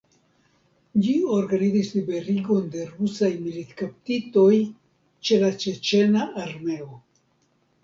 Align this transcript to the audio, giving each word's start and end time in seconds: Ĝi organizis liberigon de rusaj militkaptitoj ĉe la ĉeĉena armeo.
Ĝi 1.01 1.11
organizis 1.39 1.91
liberigon 1.97 2.71
de 2.77 2.87
rusaj 2.95 3.31
militkaptitoj 3.43 4.57
ĉe 5.31 5.41
la 5.47 5.55
ĉeĉena 5.67 6.27
armeo. 6.49 6.91